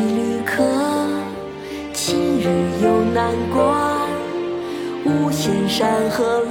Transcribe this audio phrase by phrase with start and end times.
[0.00, 0.64] 一旅客，
[1.92, 2.46] 今日
[2.82, 3.60] 又难关。
[5.04, 6.42] 无限山河，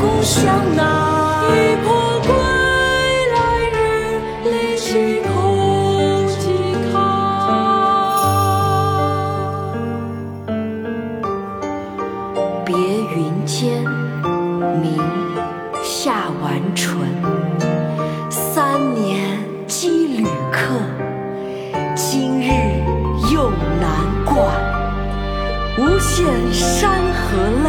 [0.00, 0.84] 故乡难。
[1.48, 2.28] 一魄归
[3.34, 3.36] 来
[3.72, 3.74] 日，
[4.44, 5.30] 另弃空
[6.28, 6.34] 寂
[6.92, 6.94] 看。
[12.64, 13.84] 别云间，
[14.82, 14.84] 明
[15.82, 16.84] 夏完淳。
[18.28, 20.58] 三年羁旅客，
[21.94, 22.50] 今日
[23.32, 23.84] 又难
[24.24, 24.34] 关。
[25.78, 27.68] 无限山河累，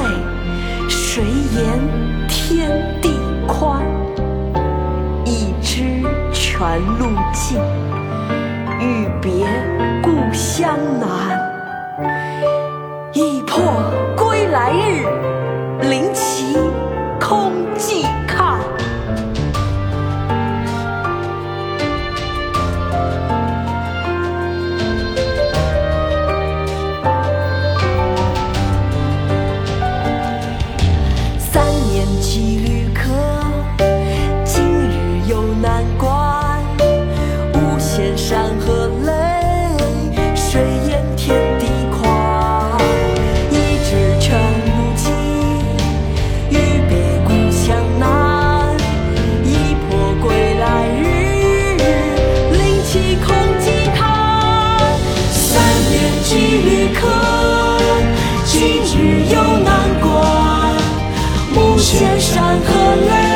[0.89, 1.79] 水淹
[2.49, 3.09] 天地
[3.45, 3.85] 宽
[5.25, 7.07] 已知全路
[56.27, 57.07] 几旅客，
[58.43, 60.75] 今日又难关，
[61.55, 63.26] 目眩山河泪。